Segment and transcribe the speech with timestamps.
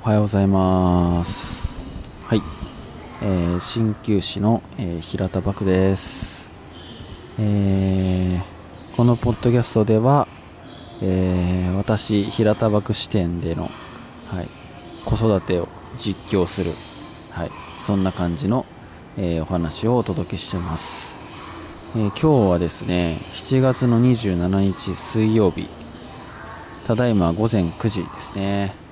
[0.00, 1.76] おはようございます。
[2.22, 2.42] はい、
[3.20, 6.50] えー、鍼灸師の、えー、平田漠です、
[7.36, 10.28] えー、このポッドキャストでは、
[11.02, 13.70] えー、私平田漠視点での、
[14.28, 14.48] はい、
[15.04, 16.74] 子育てを実況する、
[17.30, 18.66] はい、そんな感じの、
[19.16, 21.16] えー、お話をお届けしてます、
[21.96, 25.68] えー、今日はですね7月の27日水曜日。
[26.86, 28.87] ただいま午前9時ですね。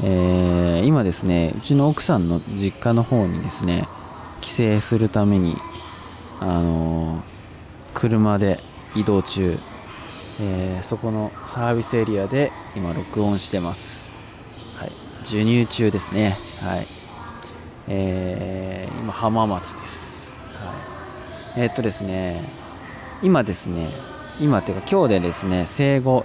[0.00, 3.88] えー、今ですねうちの奥さんの実家の方にですね
[4.40, 5.56] 帰省するために
[6.40, 7.22] あのー、
[7.94, 8.60] 車で
[8.94, 9.58] 移動中、
[10.40, 14.12] えー、そこのサービスエリアで今録音してます。
[14.76, 14.92] はい。
[15.24, 16.38] 授乳中ですね。
[16.60, 16.86] はい。
[17.88, 20.30] えー、今浜松です。
[20.54, 20.72] は
[21.56, 21.62] い。
[21.62, 22.42] え、っとですね
[23.20, 23.88] 今ですね
[24.40, 26.24] 今っていうか今日でですね生後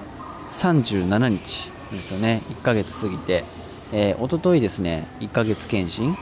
[0.51, 1.71] 37日。
[1.95, 2.43] ですよね。
[2.49, 3.43] 1ヶ月過ぎて。
[3.95, 6.17] えー、一昨日ですね1ヶ月検診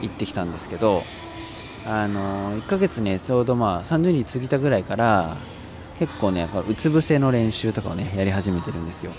[0.00, 1.02] 行ってきたんですけど
[1.84, 5.36] あのー、1ヶ月ねちょうどまあ30日過ぎたぐらいから
[5.98, 9.12] 結構ねうつ伏せの練習とかをねやり始めてるんですよ。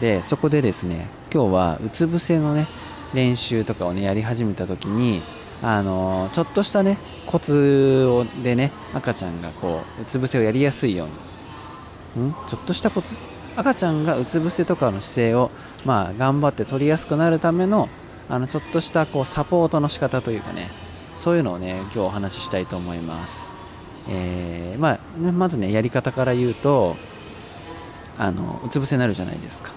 [0.00, 2.68] でそこでですね今日はうつ伏せのね
[3.14, 5.22] 練習とかをねやり始めた時に
[5.62, 11.06] あの、ちょっとしたねコツをでね赤ちゃんがこううつ伏せをやりやすいよ
[12.16, 12.28] うに。
[12.28, 12.34] ん？
[12.46, 13.16] ちょっとしたコツ？
[13.56, 15.50] 赤ちゃんがうつ伏せとかの姿勢を
[15.84, 17.88] まあ、頑張って取りやすくなるための
[18.28, 20.70] あのちょっとしたこうサポートの仕方というかね
[21.14, 23.52] そういうのをね今日お話ししたいと思います、
[24.08, 26.96] えー、まあね、まずねやり方から言うと
[28.16, 29.72] あのうつ伏せになるじゃないですか、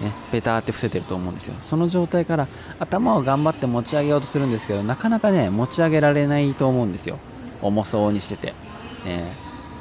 [0.00, 1.56] ね、ベターって伏せてると思うんですよ。
[1.62, 2.46] その状態から
[2.78, 7.18] 頭を頑張って持ち上げようとするんですけどなかなかね持ち上げられないと思うんですよ。
[7.62, 8.54] 重そうにしてて、
[9.04, 9.24] ね、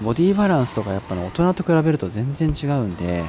[0.02, 3.24] ボディバランスとかやっぱ、ね、大人と比べると全然違うんで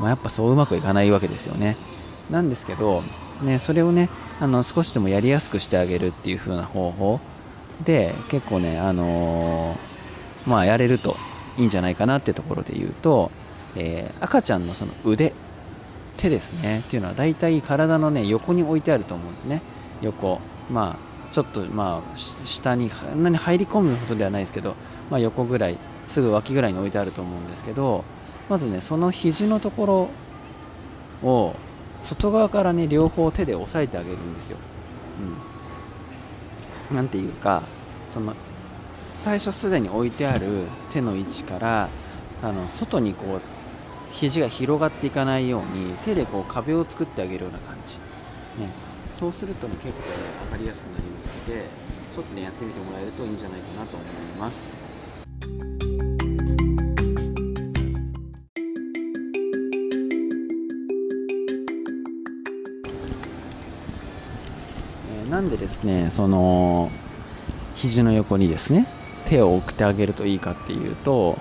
[0.00, 1.76] まあ、やっぱそううまくいかないわけですよね。
[2.30, 3.02] なんですけど、
[3.42, 4.08] ね、それをね
[4.40, 7.20] あの少しでもやりやすくしてあげるっていう風な方法
[7.84, 11.16] で結構ね、あのー、まあ、やれると
[11.56, 13.30] いいんじゃないかなってところで言うと、
[13.76, 15.32] えー、赤ちゃんのその腕
[16.16, 16.80] 手ですね。
[16.80, 19.62] っていうのは大体体の、ね、横に置いてあると思うんですね。
[20.00, 20.40] 横。
[20.70, 24.76] まあちょっとまあ下にそんなに入り込むほどではないですけど、
[25.10, 28.04] まあ、横ぐらいすぐ脇ぐらいに置いてあると思うんですけど
[28.48, 30.10] まずねその肘のとこ
[31.22, 31.54] ろを
[32.00, 34.58] 外側からね両方手で押さえてあげるんですよ。
[36.90, 37.62] うん、なんていうか
[38.12, 38.34] その
[38.94, 41.88] 最初すでに置いてある手の位置から
[42.42, 43.40] あの外にこう
[44.12, 47.94] 肘が広がっていかないように手でこう壁を作ってあげるような感じ、
[48.62, 48.68] ね、
[49.18, 49.94] そうするとね結構ね
[50.50, 51.64] 分かりやすくなりますので
[52.14, 54.93] ちょっとねやってみてもらえるといいんじゃないかなと思います。
[65.34, 66.92] なんでですねその
[67.74, 68.86] 肘の横にですね
[69.26, 71.38] 手を置いてあげるといいかっていうと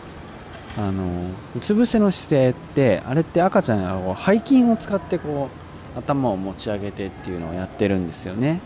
[0.79, 5.47] あのうつ伏せの姿勢ってあれって赤ちゃんが背筋を使ってこ
[5.95, 8.61] う頭を持ち上げてっていうのをやってるんですよね、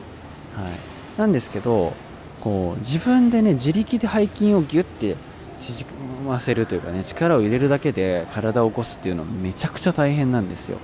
[0.56, 1.92] はい、なんですけど
[2.40, 5.18] こう自分でね自力で背筋をギュッて
[5.60, 5.90] 縮
[6.26, 10.78] ませるというかね力を入れるだけで体を起こすっていうのはめちゃくちゃ大変なんですよ、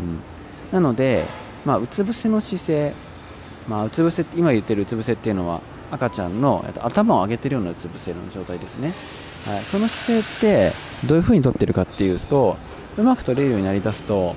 [0.00, 0.18] うん、
[0.72, 1.24] なので、
[1.64, 3.06] まあ、うつ伏せの姿勢
[3.68, 5.60] まあ、うつ伏せ今言ってるうつ伏せっていうのは
[5.90, 8.92] 赤ちゃんの頭を上げてるようなうつ伏せの状態ですね、
[9.44, 12.56] はい、その姿勢ってどういう風にとってるかっていうと
[12.96, 14.34] うまく取れるようになりだすと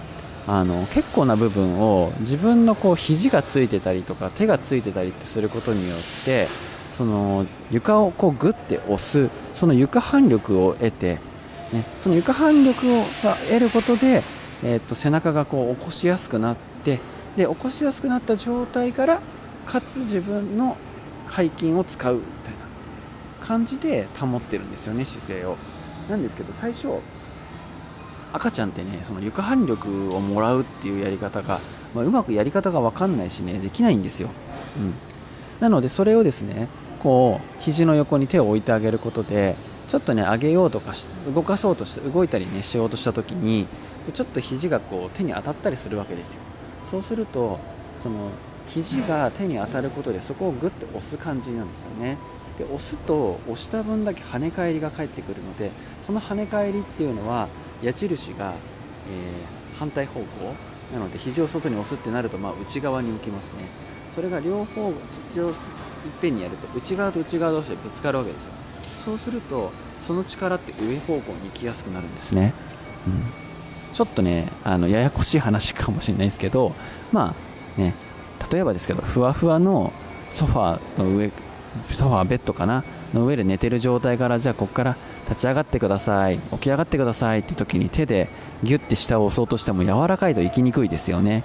[0.47, 6.47] あの結構な部分を自分のこう肘がついてたりとか手がついてたりってすることによって
[6.91, 11.19] その床をこうグッて押すその床反力を得て、
[11.71, 13.03] ね、その床反力を
[13.47, 14.23] 得ることで、
[14.63, 16.99] えー、っと背中がこう起こしやすくなって
[17.37, 19.21] で起こしやすくなった状態から
[19.65, 20.77] かつ自分の
[21.29, 22.59] 背筋を使うみたいな。
[23.49, 25.57] 感じで保ってるんですよね姿勢を。
[26.07, 26.87] なんですけど最初
[28.31, 31.59] 赤ちゃんってねその床反力をもらうっていうやり方が、
[31.95, 34.29] まあ、うまくやり方が分かんないしねできないんですよ、
[34.77, 34.93] うん、
[35.59, 36.67] なのでそれをですね
[36.99, 39.55] こう肘の横に手を置いてあげることで
[39.87, 40.93] ちょっとね上げようとか
[41.33, 43.67] 動かそうとして動いたりねしようとした時に
[44.13, 46.41] ちょっと肘がこう手に当たったりするわけですよ。
[46.89, 47.59] そうすると
[48.01, 48.29] その
[48.67, 52.17] 肘が手に当たることでそこをグッと押す感じなんですよね。
[52.57, 55.71] で押すと押した分だけ跳ね返りが返ってくるので
[56.05, 57.47] その跳ね返りっていうのは
[57.81, 58.53] 矢印が、
[59.09, 60.25] えー、反対方向
[60.93, 63.59] なので肘を外に押すってなると、まあ、内側に向きますね。
[64.13, 64.95] それが両方いっ
[66.19, 68.51] ぺんにやると内側と内側同士でぶつかるわけですよ。
[69.05, 72.53] そうするとその力って上方向に行きやすくなるんですね、
[73.07, 73.48] うん。
[73.99, 76.71] ちょっとねあのややこしい話かもしれないですけど
[77.11, 77.93] まあね、
[78.49, 79.91] 例えばですけどふわふわの
[80.31, 81.31] ソファーの上
[81.83, 84.95] ソファーベッドかなの上で寝てる状態からじゃあここから
[85.27, 88.29] 立ち上がってください起き上がってくださいって時に手で
[88.63, 91.43] ギュッて下を押そうとしても柔らかいと行きにくいですよね、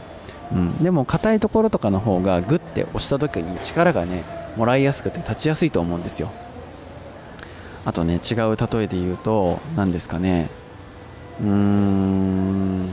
[0.52, 4.22] うん、でも硬いところとかの方がグッて押した時に力がね
[4.56, 6.30] もらいやすくて立ちやすいと思うんですよ。
[7.84, 10.48] あとね違う例えで言うと何ですかね。
[11.40, 12.90] うーん。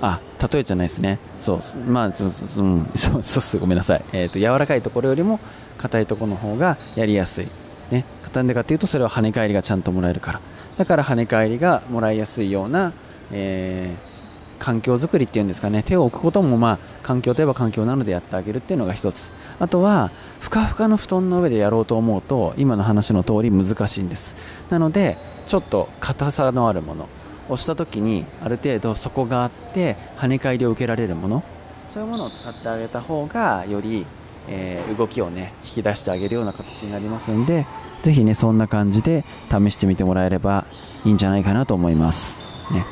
[0.00, 0.20] あ
[0.52, 1.18] 例えじゃないですね。
[1.38, 1.78] そう。
[1.90, 5.40] まあそそ、うん、 そうそうごめんなさい、えーと、柔らかいところよりも
[5.78, 7.48] 硬いところの方がやりやすい、
[7.90, 8.04] ね、
[8.34, 10.40] なんでかっていうとそれは跳ね返りがちゃんともらえるから。
[10.76, 12.92] だから跳ね返りがもらいやすいような、
[13.32, 15.82] えー、環境づくりっていうんですかね。
[15.82, 19.30] 手を置くこともまあ環境といえば環境なのでやってあげるっていうのが一つ。
[19.60, 20.10] あとは
[20.40, 24.34] ふかふかの布団の上でやろうと思うと今の話の通り難しいんです。
[24.70, 25.16] なので
[25.46, 27.08] ちょっと硬さのあるもの。
[27.48, 31.42] 押した時にある程度底があって跳ね返りを受けられるもの。
[31.88, 34.06] そういうものを使ってあげた方がより、
[34.48, 37.66] えー、動きをね引き出してあげるような形になりますんで
[38.02, 40.64] ぜひねそんな感じで試してみてもらえれば
[41.04, 42.72] いいんじゃないかなと思います。
[42.72, 42.84] ね。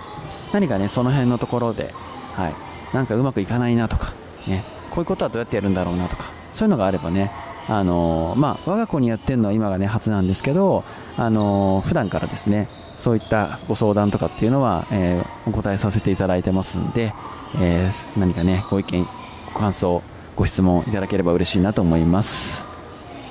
[0.53, 1.95] 何かねその辺のところで、
[2.35, 2.55] はい、
[2.95, 4.13] なんかうまくいかないなとか、
[4.47, 6.42] ね、こういうことはどうやってやるんだろうなとか。
[6.53, 7.33] そういうのがあればね
[7.69, 10.85] あのー、まあ、我が子にやってるのは今がね初なんですけど、
[11.17, 17.15] あのー、普段からですねそういったご相談とかっていうのは、えー、お答えさせていただいてますんで、
[17.57, 19.07] えー、何かねご意見
[19.55, 20.03] ご感想
[20.37, 22.65] ご質問いただければ嬉しいなと思います。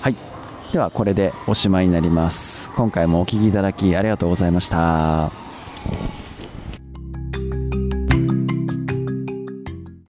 [0.02, 0.16] はい。
[0.72, 2.70] ではこれでおしまいになります。
[2.72, 5.32] 今回もお聴きいただきありがとうございました。